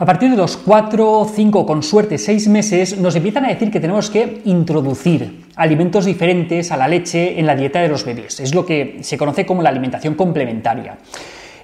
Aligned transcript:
A 0.00 0.06
partir 0.06 0.30
de 0.30 0.36
los 0.38 0.56
4, 0.56 1.26
5, 1.30 1.66
con 1.66 1.82
suerte 1.82 2.16
6 2.16 2.48
meses, 2.48 2.96
nos 2.96 3.14
empiezan 3.16 3.44
a 3.44 3.48
decir 3.48 3.70
que 3.70 3.80
tenemos 3.80 4.08
que 4.08 4.40
introducir 4.46 5.44
alimentos 5.56 6.06
diferentes 6.06 6.72
a 6.72 6.78
la 6.78 6.88
leche 6.88 7.38
en 7.38 7.44
la 7.44 7.54
dieta 7.54 7.82
de 7.82 7.88
los 7.88 8.06
bebés. 8.06 8.40
Es 8.40 8.54
lo 8.54 8.64
que 8.64 9.00
se 9.02 9.18
conoce 9.18 9.44
como 9.44 9.60
la 9.60 9.68
alimentación 9.68 10.14
complementaria. 10.14 10.96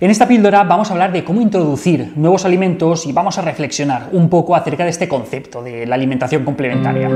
En 0.00 0.10
esta 0.10 0.28
píldora 0.28 0.64
vamos 0.64 0.90
a 0.90 0.92
hablar 0.92 1.12
de 1.12 1.24
cómo 1.24 1.40
introducir 1.40 2.12
nuevos 2.14 2.44
alimentos 2.44 3.06
y 3.06 3.12
vamos 3.12 3.38
a 3.38 3.40
reflexionar 3.40 4.10
un 4.12 4.28
poco 4.28 4.54
acerca 4.54 4.84
de 4.84 4.90
este 4.90 5.08
concepto 5.08 5.62
de 5.62 5.86
la 5.86 5.94
alimentación 5.94 6.44
complementaria. 6.44 7.08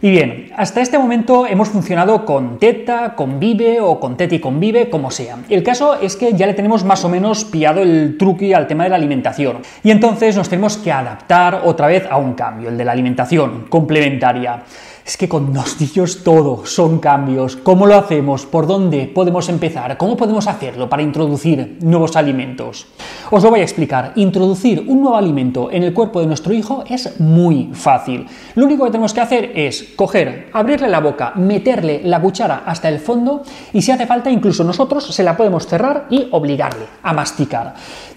Y 0.00 0.10
bien, 0.10 0.52
hasta 0.56 0.80
este 0.80 0.96
momento 0.96 1.44
hemos 1.44 1.70
funcionado 1.70 2.24
con 2.24 2.58
Teta, 2.60 3.16
con 3.16 3.40
Vive 3.40 3.80
o 3.80 3.98
con 3.98 4.16
Teta 4.16 4.36
y 4.36 4.38
con 4.38 4.60
Vive, 4.60 4.88
como 4.88 5.10
sea. 5.10 5.38
El 5.48 5.64
caso 5.64 6.00
es 6.00 6.14
que 6.14 6.34
ya 6.34 6.46
le 6.46 6.54
tenemos 6.54 6.84
más 6.84 7.04
o 7.04 7.08
menos 7.08 7.44
pillado 7.44 7.82
el 7.82 8.16
truqui 8.16 8.52
al 8.52 8.68
tema 8.68 8.84
de 8.84 8.90
la 8.90 8.96
alimentación. 8.96 9.58
Y 9.82 9.90
entonces 9.90 10.36
nos 10.36 10.48
tenemos 10.48 10.76
que 10.76 10.92
adaptar 10.92 11.62
otra 11.64 11.88
vez 11.88 12.06
a 12.08 12.16
un 12.16 12.34
cambio, 12.34 12.68
el 12.68 12.78
de 12.78 12.84
la 12.84 12.92
alimentación 12.92 13.66
complementaria. 13.68 14.62
Es 15.08 15.16
que 15.16 15.26
con 15.26 15.54
los 15.54 15.80
niños 15.80 16.22
todo 16.22 16.66
son 16.66 16.98
cambios. 16.98 17.56
¿Cómo 17.56 17.86
lo 17.86 17.94
hacemos? 17.94 18.44
¿Por 18.44 18.66
dónde 18.66 19.06
podemos 19.06 19.48
empezar? 19.48 19.96
¿Cómo 19.96 20.18
podemos 20.18 20.46
hacerlo 20.46 20.86
para 20.86 21.02
introducir 21.02 21.78
nuevos 21.80 22.14
alimentos? 22.14 22.86
Os 23.30 23.42
lo 23.42 23.48
voy 23.48 23.60
a 23.60 23.62
explicar. 23.62 24.12
Introducir 24.16 24.84
un 24.86 25.00
nuevo 25.00 25.16
alimento 25.16 25.70
en 25.72 25.84
el 25.84 25.94
cuerpo 25.94 26.20
de 26.20 26.26
nuestro 26.26 26.52
hijo 26.52 26.84
es 26.86 27.18
muy 27.20 27.70
fácil. 27.72 28.26
Lo 28.54 28.66
único 28.66 28.84
que 28.84 28.90
tenemos 28.90 29.14
que 29.14 29.22
hacer 29.22 29.52
es 29.54 29.94
coger, 29.96 30.50
abrirle 30.52 30.90
la 30.90 31.00
boca, 31.00 31.32
meterle 31.36 32.02
la 32.04 32.20
cuchara 32.20 32.64
hasta 32.66 32.90
el 32.90 32.98
fondo 32.98 33.42
y 33.72 33.80
si 33.80 33.90
hace 33.90 34.06
falta 34.06 34.30
incluso 34.30 34.62
nosotros 34.62 35.06
se 35.06 35.24
la 35.24 35.38
podemos 35.38 35.66
cerrar 35.66 36.06
y 36.10 36.28
obligarle 36.32 36.84
a 37.02 37.14
masticar. 37.14 37.74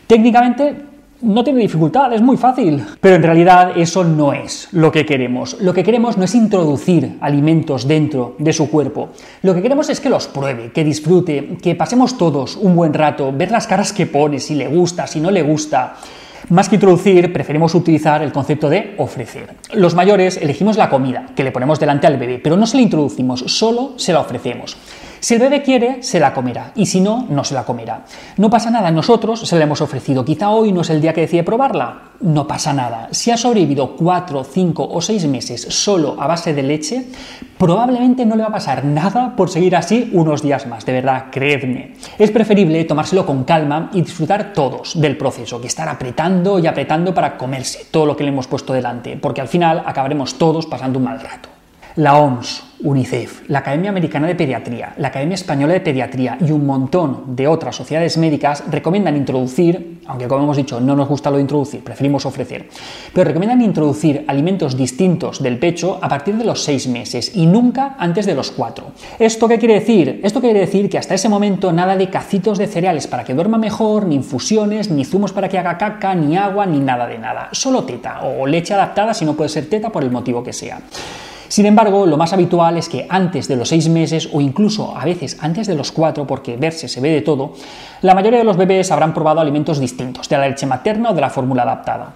Técnicamente 0.07 0.90
no 1.21 1.43
tiene 1.43 1.61
dificultad, 1.61 2.13
es 2.13 2.21
muy 2.21 2.37
fácil. 2.37 2.83
Pero 2.99 3.15
en 3.15 3.23
realidad 3.23 3.71
eso 3.75 4.03
no 4.03 4.33
es 4.33 4.67
lo 4.71 4.91
que 4.91 5.05
queremos. 5.05 5.57
Lo 5.61 5.73
que 5.73 5.83
queremos 5.83 6.17
no 6.17 6.23
es 6.23 6.35
introducir 6.35 7.17
alimentos 7.21 7.87
dentro 7.87 8.35
de 8.37 8.53
su 8.53 8.69
cuerpo. 8.69 9.09
Lo 9.41 9.53
que 9.53 9.61
queremos 9.61 9.89
es 9.89 9.99
que 9.99 10.09
los 10.09 10.27
pruebe, 10.27 10.71
que 10.71 10.83
disfrute, 10.83 11.57
que 11.61 11.75
pasemos 11.75 12.17
todos 12.17 12.55
un 12.55 12.75
buen 12.75 12.93
rato, 12.93 13.31
ver 13.31 13.51
las 13.51 13.67
caras 13.67 13.93
que 13.93 14.05
pone, 14.05 14.39
si 14.39 14.55
le 14.55 14.67
gusta, 14.67 15.07
si 15.07 15.19
no 15.19 15.31
le 15.31 15.41
gusta. 15.41 15.95
Más 16.49 16.67
que 16.67 16.75
introducir, 16.75 17.31
preferimos 17.31 17.75
utilizar 17.75 18.21
el 18.23 18.31
concepto 18.31 18.69
de 18.69 18.95
ofrecer. 18.97 19.55
Los 19.73 19.95
mayores 19.95 20.37
elegimos 20.37 20.75
la 20.75 20.89
comida 20.89 21.27
que 21.35 21.43
le 21.43 21.51
ponemos 21.51 21.79
delante 21.79 22.07
al 22.07 22.17
bebé, 22.17 22.39
pero 22.39 22.57
no 22.57 22.65
se 22.65 22.77
la 22.77 22.83
introducimos, 22.83 23.43
solo 23.47 23.93
se 23.97 24.11
la 24.11 24.19
ofrecemos. 24.19 24.75
Si 25.21 25.35
el 25.35 25.39
bebé 25.39 25.61
quiere, 25.61 26.01
se 26.01 26.19
la 26.19 26.33
comerá, 26.33 26.71
y 26.73 26.87
si 26.87 26.99
no, 26.99 27.27
no 27.29 27.43
se 27.43 27.53
la 27.53 27.63
comerá. 27.63 28.05
No 28.37 28.49
pasa 28.49 28.71
nada, 28.71 28.89
nosotros 28.89 29.41
se 29.41 29.55
la 29.55 29.65
hemos 29.65 29.79
ofrecido. 29.79 30.25
Quizá 30.25 30.49
hoy 30.49 30.71
no 30.71 30.81
es 30.81 30.89
el 30.89 30.99
día 30.99 31.13
que 31.13 31.21
decide 31.21 31.43
probarla. 31.43 32.09
No 32.21 32.47
pasa 32.47 32.73
nada. 32.73 33.07
Si 33.11 33.29
ha 33.29 33.37
sobrevivido 33.37 33.95
4, 33.95 34.43
5 34.43 34.89
o 34.91 34.99
6 34.99 35.27
meses 35.27 35.61
solo 35.69 36.19
a 36.19 36.25
base 36.25 36.55
de 36.55 36.63
leche, 36.63 37.05
probablemente 37.59 38.25
no 38.25 38.35
le 38.35 38.41
va 38.41 38.49
a 38.49 38.53
pasar 38.53 38.83
nada 38.83 39.35
por 39.35 39.51
seguir 39.51 39.75
así 39.75 40.09
unos 40.11 40.41
días 40.41 40.65
más. 40.65 40.87
De 40.87 40.93
verdad, 40.93 41.25
creedme. 41.31 41.93
Es 42.17 42.31
preferible 42.31 42.83
tomárselo 42.85 43.23
con 43.23 43.43
calma 43.43 43.91
y 43.93 44.01
disfrutar 44.01 44.53
todos 44.53 44.99
del 44.99 45.17
proceso, 45.17 45.61
que 45.61 45.67
estar 45.67 45.87
apretando 45.87 46.57
y 46.57 46.65
apretando 46.65 47.13
para 47.13 47.37
comerse 47.37 47.85
todo 47.91 48.07
lo 48.07 48.17
que 48.17 48.23
le 48.23 48.31
hemos 48.31 48.47
puesto 48.47 48.73
delante, 48.73 49.17
porque 49.17 49.41
al 49.41 49.47
final 49.47 49.83
acabaremos 49.85 50.39
todos 50.39 50.65
pasando 50.65 50.97
un 50.97 51.05
mal 51.05 51.19
rato. 51.19 51.50
La 51.97 52.17
OMS, 52.17 52.63
UNICEF, 52.83 53.49
la 53.49 53.59
Academia 53.59 53.89
Americana 53.89 54.25
de 54.25 54.35
Pediatría, 54.35 54.93
la 54.97 55.09
Academia 55.09 55.35
Española 55.35 55.73
de 55.73 55.81
Pediatría 55.81 56.37
y 56.39 56.51
un 56.51 56.65
montón 56.65 57.35
de 57.35 57.45
otras 57.45 57.75
sociedades 57.75 58.17
médicas 58.17 58.63
recomiendan 58.71 59.17
introducir, 59.17 59.99
aunque 60.07 60.29
como 60.29 60.45
hemos 60.45 60.55
dicho 60.55 60.79
no 60.79 60.95
nos 60.95 61.09
gusta 61.09 61.29
lo 61.29 61.35
de 61.35 61.41
introducir, 61.41 61.83
preferimos 61.83 62.25
ofrecer, 62.25 62.69
pero 63.13 63.27
recomiendan 63.27 63.61
introducir 63.61 64.23
alimentos 64.27 64.77
distintos 64.77 65.43
del 65.43 65.59
pecho 65.59 65.99
a 66.01 66.07
partir 66.07 66.37
de 66.37 66.45
los 66.45 66.63
seis 66.63 66.87
meses 66.87 67.35
y 67.35 67.45
nunca 67.45 67.97
antes 67.99 68.25
de 68.25 68.35
los 68.35 68.51
cuatro. 68.51 68.91
¿Esto 69.19 69.49
qué 69.49 69.59
quiere 69.59 69.75
decir? 69.75 70.21
Esto 70.23 70.39
quiere 70.39 70.61
decir 70.61 70.89
que 70.89 70.97
hasta 70.97 71.15
ese 71.15 71.27
momento 71.27 71.73
nada 71.73 71.97
de 71.97 72.09
cacitos 72.09 72.57
de 72.57 72.67
cereales 72.67 73.05
para 73.05 73.25
que 73.25 73.33
duerma 73.33 73.57
mejor, 73.57 74.05
ni 74.05 74.15
infusiones, 74.15 74.89
ni 74.89 75.03
zumos 75.03 75.33
para 75.33 75.49
que 75.49 75.59
haga 75.59 75.77
caca, 75.77 76.15
ni 76.15 76.37
agua, 76.37 76.65
ni 76.65 76.79
nada 76.79 77.05
de 77.05 77.17
nada. 77.17 77.49
Solo 77.51 77.83
teta 77.83 78.21
o 78.21 78.47
leche 78.47 78.73
adaptada 78.73 79.13
si 79.13 79.25
no 79.25 79.33
puede 79.33 79.49
ser 79.49 79.69
teta 79.69 79.89
por 79.89 80.03
el 80.03 80.09
motivo 80.09 80.41
que 80.41 80.53
sea. 80.53 80.79
Sin 81.51 81.65
embargo, 81.65 82.05
lo 82.05 82.15
más 82.15 82.31
habitual 82.31 82.77
es 82.77 82.87
que 82.87 83.05
antes 83.09 83.49
de 83.49 83.57
los 83.57 83.67
seis 83.67 83.89
meses 83.89 84.29
o 84.31 84.39
incluso 84.39 84.95
a 84.95 85.03
veces 85.03 85.37
antes 85.41 85.67
de 85.67 85.75
los 85.75 85.91
cuatro, 85.91 86.25
porque 86.25 86.55
verse 86.55 86.87
se 86.87 87.01
ve 87.01 87.09
de 87.09 87.19
todo, 87.19 87.51
la 88.03 88.15
mayoría 88.15 88.39
de 88.39 88.45
los 88.45 88.55
bebés 88.55 88.89
habrán 88.89 89.13
probado 89.13 89.41
alimentos 89.41 89.77
distintos, 89.77 90.29
de 90.29 90.37
la 90.37 90.47
leche 90.47 90.65
materna 90.65 91.09
o 91.09 91.13
de 91.13 91.19
la 91.19 91.29
fórmula 91.29 91.63
adaptada. 91.63 92.13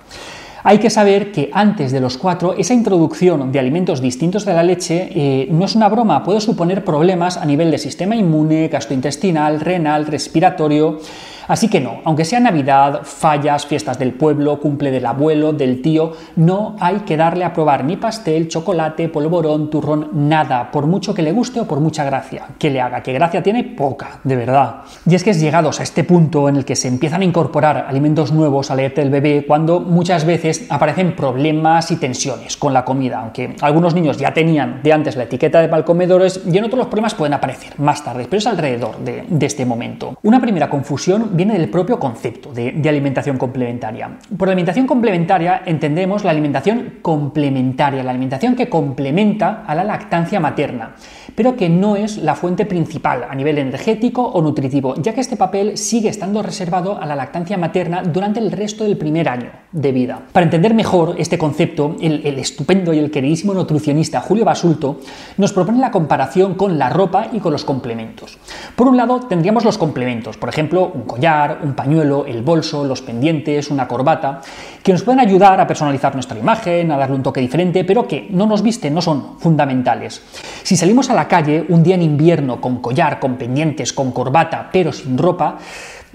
Hay 0.63 0.77
que 0.77 0.89
saber 0.89 1.33
que 1.33 1.49
antes 1.51 1.91
de 1.91 1.99
los 1.99 2.17
cuatro, 2.17 2.55
esa 2.57 2.73
introducción 2.73 3.51
de 3.51 3.59
alimentos 3.59 3.99
distintos 3.99 4.45
de 4.45 4.53
la 4.53 4.63
leche 4.63 5.09
eh, 5.13 5.49
no 5.51 5.65
es 5.65 5.75
una 5.75 5.89
broma, 5.89 6.23
puede 6.23 6.39
suponer 6.39 6.85
problemas 6.85 7.35
a 7.35 7.45
nivel 7.45 7.71
de 7.71 7.77
sistema 7.77 8.15
inmune, 8.15 8.69
gastrointestinal, 8.69 9.59
renal, 9.59 10.05
respiratorio. 10.05 11.01
Así 11.47 11.67
que 11.67 11.79
no, 11.79 12.01
aunque 12.05 12.25
sea 12.25 12.39
Navidad, 12.39 13.01
fallas, 13.03 13.65
fiestas 13.65 13.99
del 13.99 14.13
pueblo, 14.13 14.59
cumple 14.59 14.91
del 14.91 15.05
abuelo, 15.05 15.53
del 15.53 15.81
tío, 15.81 16.13
no 16.35 16.75
hay 16.79 16.99
que 16.99 17.17
darle 17.17 17.45
a 17.45 17.53
probar 17.53 17.83
ni 17.83 17.97
pastel, 17.97 18.47
chocolate, 18.47 19.09
polvorón, 19.09 19.69
turrón, 19.69 20.09
nada, 20.13 20.71
por 20.71 20.87
mucho 20.87 21.13
que 21.13 21.21
le 21.21 21.31
guste 21.31 21.59
o 21.59 21.67
por 21.67 21.79
mucha 21.79 22.03
gracia 22.03 22.47
que 22.57 22.69
le 22.69 22.81
haga, 22.81 23.03
que 23.03 23.13
gracia 23.13 23.43
tiene 23.43 23.63
poca, 23.63 24.19
de 24.23 24.35
verdad. 24.35 24.77
Y 25.05 25.15
es 25.15 25.23
que 25.23 25.31
es 25.31 25.39
llegados 25.39 25.79
a 25.79 25.83
este 25.83 26.03
punto 26.03 26.49
en 26.49 26.55
el 26.55 26.65
que 26.65 26.75
se 26.75 26.87
empiezan 26.87 27.21
a 27.21 27.25
incorporar 27.25 27.85
alimentos 27.87 28.31
nuevos 28.31 28.71
a 28.71 28.75
la 28.75 28.81
dieta 28.81 29.01
del 29.01 29.09
bebé 29.09 29.45
cuando 29.47 29.79
muchas 29.79 30.25
veces 30.25 30.65
aparecen 30.69 31.15
problemas 31.15 31.91
y 31.91 31.97
tensiones 31.97 32.57
con 32.57 32.73
la 32.73 32.85
comida, 32.85 33.19
aunque 33.19 33.55
algunos 33.61 33.93
niños 33.93 34.17
ya 34.17 34.33
tenían 34.33 34.81
de 34.83 34.93
antes 34.93 35.15
la 35.15 35.23
etiqueta 35.23 35.61
de 35.61 35.67
palcomedores 35.67 36.41
y 36.45 36.57
en 36.57 36.63
otros 36.63 36.79
los 36.79 36.87
problemas 36.87 37.13
pueden 37.13 37.33
aparecer 37.33 37.73
más 37.79 38.03
tarde, 38.03 38.27
pero 38.29 38.39
es 38.39 38.47
alrededor 38.47 38.97
de, 38.99 39.25
de 39.27 39.45
este 39.45 39.65
momento. 39.65 40.17
Una 40.23 40.41
primera 40.41 40.69
confusión 40.69 41.34
viene 41.35 41.57
del 41.57 41.69
propio 41.69 41.99
concepto 41.99 42.53
de, 42.53 42.81
alimentación 42.87 43.37
complementaria. 43.37 44.17
Por 44.37 44.47
alimentación 44.47 44.87
complementaria 44.87 45.61
entendemos 45.65 46.23
la 46.23 46.31
alimentación 46.31 46.99
complementaria, 47.01 48.03
la 48.03 48.11
alimentación 48.11 48.55
que 48.55 48.69
complementa 48.69 49.63
a 49.67 49.75
la 49.75 49.83
lactancia 49.83 50.39
materna, 50.39 50.95
pero 51.35 51.55
que 51.55 51.69
no 51.69 51.95
es 51.95 52.17
la 52.17 52.35
fuente 52.35 52.65
principal 52.65 53.25
a 53.29 53.35
nivel 53.35 53.57
energético 53.57 54.23
o 54.23 54.41
nutritivo, 54.41 54.95
ya 54.95 55.13
que 55.13 55.21
este 55.21 55.37
papel 55.37 55.77
sigue 55.77 56.09
estando 56.09 56.41
reservado 56.41 56.99
a 56.99 57.05
la 57.05 57.15
lactancia 57.15 57.57
materna 57.57 58.01
durante 58.03 58.39
el 58.39 58.51
resto 58.51 58.83
del 58.83 58.97
primer 58.97 59.29
año 59.29 59.64
de 59.75 59.91
vida. 59.91 60.21
Para 60.31 60.45
entender 60.45 60.73
mejor 60.73 61.15
este 61.17 61.37
concepto, 61.37 61.97
el, 61.99 62.25
estupendo 62.39 62.93
y 62.93 62.99
el 62.99 63.11
queridísimo 63.11 63.53
nutricionista 63.53 64.21
Julio 64.21 64.45
Basulto 64.45 65.01
nos 65.35 65.51
propone 65.51 65.79
la 65.79 65.91
comparación 65.91 66.55
con 66.55 66.79
la 66.79 66.89
ropa 66.89 67.27
y 67.33 67.39
con 67.39 67.51
los 67.51 67.65
complementos. 67.65 68.37
Por 68.77 68.87
un 68.87 68.95
lado, 68.95 69.19
tendríamos 69.19 69.65
los 69.65 69.77
complementos, 69.77 70.37
por 70.37 70.47
ejemplo, 70.47 70.91
un 70.95 71.01
collar, 71.01 71.59
un 71.61 71.73
pañuelo, 71.73 72.25
el 72.25 72.41
bolso, 72.41 72.85
los 72.85 73.01
pendientes, 73.01 73.69
una 73.69 73.85
corbata, 73.85 74.39
que 74.81 74.93
nos 74.93 75.03
pueden 75.03 75.19
ayudar 75.19 75.59
a 75.59 75.67
personalizar 75.67 76.13
nuestra 76.13 76.39
imagen, 76.39 76.89
a 76.93 76.97
darle 76.97 77.17
un 77.17 77.23
toque 77.23 77.41
diferente, 77.41 77.83
pero 77.83 78.07
que 78.07 78.27
no 78.29 78.45
nos 78.45 78.61
visten, 78.61 78.93
no 78.93 79.01
son 79.01 79.37
fundamentales. 79.39 80.21
Si 80.63 80.77
salimos 80.77 81.09
a 81.09 81.13
la 81.13 81.27
calle 81.27 81.65
un 81.67 81.83
día 81.83 81.95
en 81.95 82.01
invierno 82.01 82.61
con 82.61 82.77
collar, 82.81 83.19
con 83.19 83.35
pendientes, 83.35 83.91
con 83.91 84.13
corbata, 84.13 84.69
pero 84.71 84.93
sin 84.93 85.17
ropa, 85.17 85.57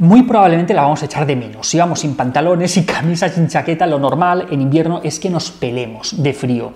muy 0.01 0.23
probablemente 0.23 0.73
la 0.73 0.83
vamos 0.83 1.03
a 1.03 1.05
echar 1.05 1.27
de 1.27 1.37
menos. 1.37 1.69
Si 1.69 1.79
vamos 1.79 2.01
sin 2.01 2.17
pantalones, 2.17 2.73
sin 2.73 2.85
camisas, 2.85 3.33
sin 3.33 3.49
chaqueta, 3.49 3.87
lo 3.87 3.99
normal 3.99 4.49
en 4.51 4.63
invierno 4.63 5.01
es 5.05 5.21
que 5.21 5.29
nos 5.29 5.51
pelemos 5.51 6.23
de 6.23 6.33
frío. 6.33 6.73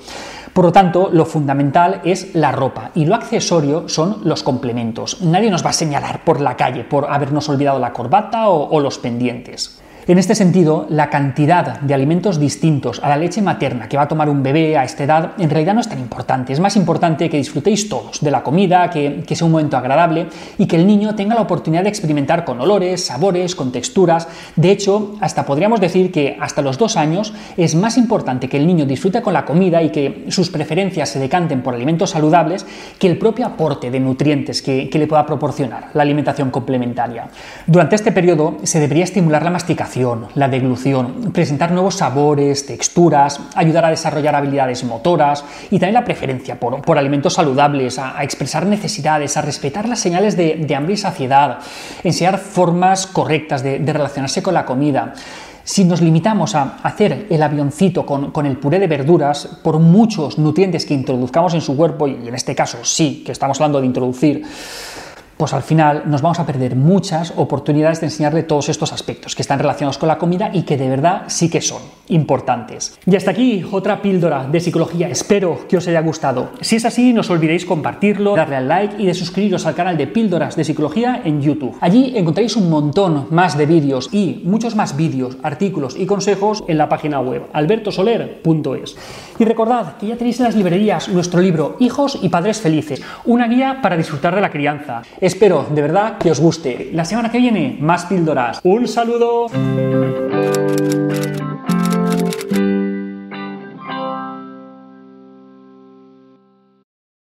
Por 0.52 0.66
lo 0.66 0.72
tanto, 0.72 1.08
lo 1.10 1.24
fundamental 1.24 2.02
es 2.04 2.34
la 2.34 2.52
ropa 2.52 2.90
y 2.94 3.06
lo 3.06 3.14
accesorio 3.14 3.88
son 3.88 4.18
los 4.24 4.42
complementos. 4.42 5.22
Nadie 5.22 5.50
nos 5.50 5.64
va 5.64 5.70
a 5.70 5.72
señalar 5.72 6.22
por 6.22 6.40
la 6.40 6.56
calle 6.56 6.84
por 6.84 7.10
habernos 7.10 7.48
olvidado 7.48 7.78
la 7.78 7.92
corbata 7.92 8.48
o 8.48 8.78
los 8.78 8.98
pendientes. 8.98 9.80
En 10.06 10.18
este 10.18 10.34
sentido, 10.34 10.86
la 10.90 11.08
cantidad 11.08 11.80
de 11.80 11.94
alimentos 11.94 12.38
distintos 12.38 13.00
a 13.02 13.08
la 13.08 13.16
leche 13.16 13.40
materna 13.40 13.88
que 13.88 13.96
va 13.96 14.02
a 14.02 14.08
tomar 14.08 14.28
un 14.28 14.42
bebé 14.42 14.76
a 14.76 14.84
esta 14.84 15.04
edad 15.04 15.32
en 15.38 15.48
realidad 15.48 15.72
no 15.72 15.80
es 15.80 15.88
tan 15.88 15.98
importante. 15.98 16.52
Es 16.52 16.60
más 16.60 16.76
importante 16.76 17.30
que 17.30 17.38
disfrutéis 17.38 17.88
todos 17.88 18.20
de 18.20 18.30
la 18.30 18.42
comida, 18.42 18.90
que, 18.90 19.24
sea 19.34 19.46
un 19.46 19.52
momento 19.52 19.78
agradable 19.78 20.26
y 20.58 20.66
que 20.66 20.76
el 20.76 20.86
niño 20.86 21.14
tenga 21.14 21.34
la 21.34 21.40
oportunidad 21.40 21.84
de 21.84 21.88
experimentar 21.88 22.44
con 22.44 22.60
olores, 22.60 23.06
sabores, 23.06 23.54
con 23.54 23.72
texturas. 23.72 24.28
De 24.56 24.70
hecho, 24.70 25.14
hasta 25.20 25.46
podríamos 25.46 25.80
decir 25.80 26.12
que 26.12 26.36
hasta 26.38 26.60
los 26.60 26.76
dos 26.76 26.98
años 26.98 27.32
es 27.56 27.74
más 27.74 27.96
importante 27.96 28.46
que 28.46 28.58
el 28.58 28.66
niño 28.66 28.84
disfrute 28.84 29.22
con 29.22 29.32
la 29.32 29.46
comida 29.46 29.82
y 29.82 29.88
que 29.88 30.26
sus 30.28 30.50
preferencias 30.50 31.08
se 31.08 31.18
decanten 31.18 31.62
por 31.62 31.72
alimentos 31.72 32.10
saludables 32.10 32.66
que 32.98 33.06
el 33.06 33.16
propio 33.16 33.46
aporte 33.46 33.90
de 33.90 34.00
nutrientes 34.00 34.60
que, 34.60 34.90
que 34.90 34.98
le 34.98 35.06
pueda 35.06 35.24
proporcionar 35.24 35.88
la 35.94 36.02
alimentación 36.02 36.50
complementaria. 36.50 37.28
Durante 37.66 37.96
este 37.96 38.12
periodo 38.12 38.58
se 38.64 38.80
debería 38.80 39.04
estimular 39.04 39.42
la 39.42 39.50
masticación 39.50 39.93
la 40.34 40.48
deglución, 40.48 41.30
presentar 41.32 41.70
nuevos 41.70 41.96
sabores, 41.96 42.66
texturas, 42.66 43.40
ayudar 43.54 43.84
a 43.84 43.90
desarrollar 43.90 44.34
habilidades 44.34 44.82
motoras 44.82 45.44
y 45.70 45.78
también 45.78 45.94
la 45.94 46.04
preferencia 46.04 46.58
por, 46.58 46.98
alimentos 46.98 47.34
saludables, 47.34 47.98
a, 47.98 48.22
expresar 48.24 48.66
necesidades, 48.66 49.36
a 49.36 49.42
respetar 49.42 49.88
las 49.88 50.00
señales 50.00 50.36
de, 50.36 50.74
hambre 50.74 50.94
y 50.94 50.96
saciedad, 50.96 51.58
enseñar 52.02 52.38
formas 52.38 53.06
correctas 53.06 53.62
de, 53.62 53.78
relacionarse 53.78 54.42
con 54.42 54.54
la 54.54 54.64
comida. 54.64 55.12
Si 55.62 55.84
nos 55.84 56.02
limitamos 56.02 56.56
a 56.56 56.76
hacer 56.82 57.26
el 57.30 57.42
avioncito 57.42 58.04
con, 58.04 58.32
con, 58.32 58.46
el 58.46 58.58
puré 58.58 58.80
de 58.80 58.88
verduras, 58.88 59.46
por 59.62 59.78
muchos 59.78 60.38
nutrientes 60.38 60.84
que 60.84 60.94
introduzcamos 60.94 61.54
en 61.54 61.60
su 61.60 61.76
cuerpo, 61.76 62.08
y 62.08 62.28
en 62.28 62.34
este 62.34 62.54
caso 62.54 62.78
sí 62.82 63.22
que 63.24 63.32
estamos 63.32 63.58
hablando 63.60 63.80
de 63.80 63.86
introducir, 63.86 64.44
pues 65.44 65.52
al 65.52 65.62
final 65.62 66.04
nos 66.06 66.22
vamos 66.22 66.38
a 66.38 66.46
perder 66.46 66.74
muchas 66.74 67.34
oportunidades 67.36 68.00
de 68.00 68.06
enseñarle 68.06 68.44
todos 68.44 68.70
estos 68.70 68.94
aspectos 68.94 69.34
que 69.36 69.42
están 69.42 69.58
relacionados 69.58 69.98
con 69.98 70.08
la 70.08 70.16
comida 70.16 70.48
y 70.54 70.62
que 70.62 70.78
de 70.78 70.88
verdad 70.88 71.24
sí 71.26 71.50
que 71.50 71.60
son 71.60 71.82
importantes. 72.08 72.98
Y 73.04 73.14
hasta 73.14 73.32
aquí 73.32 73.62
otra 73.70 74.00
píldora 74.00 74.46
de 74.46 74.58
psicología. 74.60 75.08
Espero 75.08 75.66
que 75.68 75.76
os 75.76 75.86
haya 75.86 76.00
gustado. 76.00 76.52
Si 76.62 76.76
es 76.76 76.86
así, 76.86 77.12
no 77.12 77.20
os 77.20 77.28
olvidéis 77.28 77.66
compartirlo, 77.66 78.36
darle 78.36 78.56
al 78.56 78.68
like 78.68 79.02
y 79.02 79.04
de 79.04 79.12
suscribiros 79.12 79.66
al 79.66 79.74
canal 79.74 79.98
de 79.98 80.06
píldoras 80.06 80.56
de 80.56 80.64
psicología 80.64 81.20
en 81.24 81.42
YouTube. 81.42 81.76
Allí 81.82 82.14
encontraréis 82.16 82.56
un 82.56 82.70
montón 82.70 83.26
más 83.30 83.58
de 83.58 83.66
vídeos 83.66 84.08
y 84.12 84.40
muchos 84.44 84.74
más 84.74 84.96
vídeos, 84.96 85.36
artículos 85.42 85.94
y 85.98 86.06
consejos 86.06 86.64
en 86.68 86.78
la 86.78 86.88
página 86.88 87.20
web 87.20 87.48
albertosoler.es. 87.52 88.96
Y 89.38 89.44
recordad 89.44 89.98
que 89.98 90.06
ya 90.06 90.16
tenéis 90.16 90.40
en 90.40 90.46
las 90.46 90.56
librerías 90.56 91.08
nuestro 91.10 91.40
libro 91.40 91.76
Hijos 91.80 92.18
y 92.22 92.30
Padres 92.30 92.62
Felices, 92.62 93.02
una 93.26 93.46
guía 93.46 93.80
para 93.82 93.98
disfrutar 93.98 94.34
de 94.34 94.40
la 94.40 94.50
crianza. 94.50 95.02
Espero 95.34 95.66
de 95.68 95.82
verdad 95.82 96.16
que 96.16 96.30
os 96.30 96.38
guste. 96.38 96.90
La 96.92 97.04
semana 97.04 97.28
que 97.28 97.38
viene, 97.38 97.76
más 97.80 98.04
píldoras. 98.04 98.60
Un 98.62 98.86
saludo. 98.86 99.48